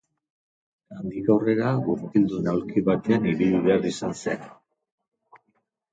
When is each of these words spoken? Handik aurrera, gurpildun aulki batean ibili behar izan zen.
Handik 1.01 1.29
aurrera, 1.33 1.67
gurpildun 1.89 2.49
aulki 2.55 2.85
batean 2.89 3.31
ibili 3.35 3.63
behar 3.69 3.89
izan 3.93 4.19
zen. 4.25 4.45